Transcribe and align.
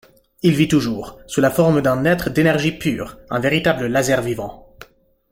Il 0.41 0.55
vit 0.55 0.67
toujours, 0.67 1.19
sous 1.27 1.41
la 1.41 1.51
forme 1.51 1.83
d'un 1.83 2.05
être 2.05 2.31
d'énergie 2.31 2.71
pure, 2.71 3.19
un 3.29 3.39
véritable 3.39 3.85
laser 3.85 4.23
vivant. 4.23 4.75